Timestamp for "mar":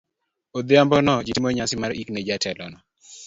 1.81-1.91